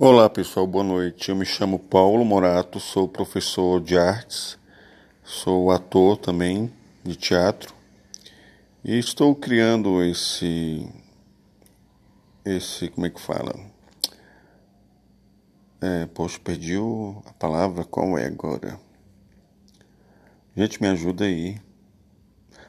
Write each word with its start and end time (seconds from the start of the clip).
Olá 0.00 0.30
pessoal, 0.30 0.64
boa 0.64 0.84
noite. 0.84 1.28
Eu 1.28 1.34
me 1.34 1.44
chamo 1.44 1.76
Paulo 1.76 2.24
Morato, 2.24 2.78
sou 2.78 3.08
professor 3.08 3.80
de 3.80 3.98
artes, 3.98 4.56
sou 5.24 5.72
ator 5.72 6.16
também 6.16 6.72
de 7.02 7.16
teatro 7.16 7.74
e 8.84 8.96
estou 8.96 9.34
criando 9.34 10.00
esse. 10.00 10.88
Esse. 12.44 12.90
Como 12.90 13.08
é 13.08 13.10
que 13.10 13.20
fala? 13.20 13.52
É, 15.80 16.06
poxa, 16.06 16.38
perdi 16.38 16.76
a 17.26 17.32
palavra, 17.32 17.82
qual 17.82 18.16
é 18.16 18.24
agora? 18.24 18.78
Gente, 20.56 20.80
me 20.80 20.86
ajuda 20.86 21.24
aí. 21.24 21.60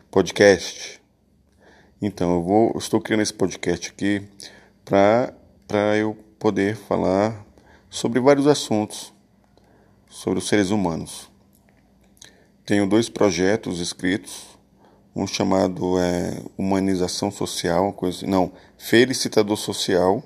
Podcast. 0.09 0.99
Então, 2.01 2.33
eu 2.33 2.41
vou, 2.41 2.75
estou 2.75 2.99
criando 2.99 3.21
esse 3.21 3.35
podcast 3.35 3.91
aqui 3.91 4.27
para 4.83 5.95
eu 5.95 6.28
poder 6.39 6.75
falar 6.77 7.45
sobre 7.89 8.19
vários 8.19 8.47
assuntos 8.47 9.13
sobre 10.09 10.39
os 10.39 10.47
seres 10.47 10.71
humanos. 10.71 11.29
Tenho 12.65 12.87
dois 12.87 13.09
projetos 13.09 13.79
escritos, 13.79 14.57
um 15.15 15.27
chamado 15.27 15.99
é, 15.99 16.41
Humanização 16.57 17.29
Social, 17.29 17.93
coisa, 17.93 18.25
não, 18.25 18.51
Felicitador 18.77 19.57
Social, 19.57 20.23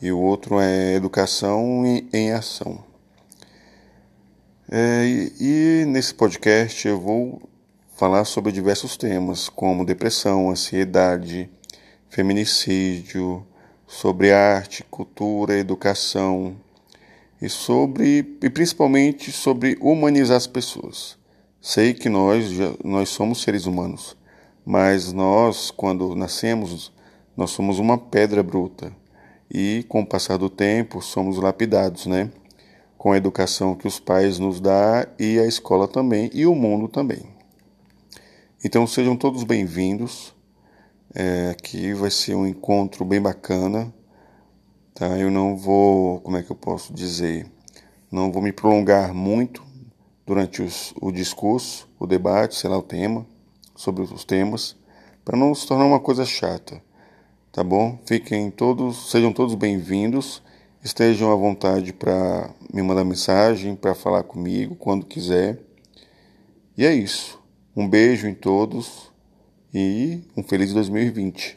e 0.00 0.12
o 0.12 0.18
outro 0.18 0.60
é 0.60 0.94
Educação 0.94 1.84
em, 1.86 2.08
em 2.12 2.32
Ação. 2.32 2.84
É, 4.70 5.04
e, 5.04 5.82
e 5.82 5.84
nesse 5.86 6.14
podcast 6.14 6.86
eu 6.86 7.00
vou 7.00 7.42
falar 7.96 8.24
sobre 8.24 8.52
diversos 8.52 8.96
temas, 8.96 9.48
como 9.48 9.84
depressão, 9.84 10.50
ansiedade, 10.50 11.50
feminicídio, 12.08 13.46
sobre 13.90 14.30
arte, 14.32 14.84
cultura, 14.84 15.58
educação 15.58 16.54
e 17.42 17.48
sobre 17.48 18.38
e 18.40 18.48
principalmente 18.48 19.32
sobre 19.32 19.76
humanizar 19.80 20.36
as 20.36 20.46
pessoas. 20.46 21.18
Sei 21.60 21.92
que 21.92 22.08
nós 22.08 22.50
já, 22.50 22.72
nós 22.84 23.08
somos 23.08 23.42
seres 23.42 23.66
humanos, 23.66 24.16
mas 24.64 25.12
nós 25.12 25.72
quando 25.72 26.14
nascemos 26.14 26.92
nós 27.36 27.50
somos 27.50 27.80
uma 27.80 27.98
pedra 27.98 28.44
bruta 28.44 28.92
e 29.50 29.84
com 29.88 30.02
o 30.02 30.06
passar 30.06 30.36
do 30.36 30.48
tempo 30.48 31.02
somos 31.02 31.36
lapidados, 31.38 32.06
né? 32.06 32.30
Com 32.96 33.10
a 33.10 33.16
educação 33.16 33.74
que 33.74 33.88
os 33.88 33.98
pais 33.98 34.38
nos 34.38 34.60
dá 34.60 35.08
e 35.18 35.40
a 35.40 35.46
escola 35.46 35.88
também 35.88 36.30
e 36.32 36.46
o 36.46 36.54
mundo 36.54 36.86
também. 36.86 37.24
Então 38.64 38.86
sejam 38.86 39.16
todos 39.16 39.42
bem-vindos. 39.42 40.32
É, 41.12 41.50
aqui 41.50 41.92
vai 41.92 42.08
ser 42.08 42.36
um 42.36 42.46
encontro 42.46 43.04
bem 43.04 43.20
bacana, 43.20 43.92
tá? 44.94 45.18
Eu 45.18 45.28
não 45.28 45.56
vou, 45.56 46.20
como 46.20 46.36
é 46.36 46.42
que 46.42 46.52
eu 46.52 46.56
posso 46.56 46.94
dizer, 46.94 47.50
não 48.12 48.30
vou 48.30 48.40
me 48.40 48.52
prolongar 48.52 49.12
muito 49.12 49.60
durante 50.24 50.62
os, 50.62 50.94
o 51.00 51.10
discurso, 51.10 51.88
o 51.98 52.06
debate, 52.06 52.54
sei 52.54 52.70
lá 52.70 52.78
o 52.78 52.82
tema, 52.82 53.26
sobre 53.74 54.04
os 54.04 54.24
temas, 54.24 54.76
para 55.24 55.36
não 55.36 55.52
se 55.52 55.66
tornar 55.66 55.84
uma 55.84 55.98
coisa 55.98 56.24
chata, 56.24 56.80
tá 57.50 57.64
bom? 57.64 57.98
Fiquem 58.06 58.48
todos, 58.48 59.10
sejam 59.10 59.32
todos 59.32 59.56
bem-vindos, 59.56 60.40
estejam 60.84 61.32
à 61.32 61.34
vontade 61.34 61.92
para 61.92 62.50
me 62.72 62.82
mandar 62.82 63.02
mensagem, 63.02 63.74
para 63.74 63.96
falar 63.96 64.22
comigo 64.22 64.76
quando 64.76 65.04
quiser. 65.04 65.58
E 66.78 66.86
é 66.86 66.94
isso. 66.94 67.42
Um 67.74 67.88
beijo 67.88 68.28
em 68.28 68.34
todos 68.34 69.09
e 69.72 70.22
um 70.36 70.42
feliz 70.42 70.72
2020. 70.72 71.56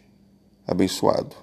Abençoado. 0.68 1.43